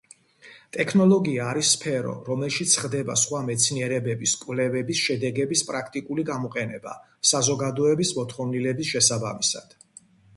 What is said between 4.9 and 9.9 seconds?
შედეგების პრაქტიკული გამოყენება საზოგადოების მოთხოვნილების შესაბამისად.